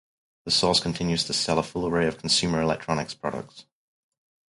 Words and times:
The 0.45 0.49
Source 0.51 0.79
continues 0.79 1.25
to 1.25 1.33
sell 1.33 1.59
a 1.59 1.63
full 1.63 1.85
array 1.85 2.07
of 2.07 2.17
consumer 2.17 2.59
electronics 2.59 3.13
products. 3.13 3.65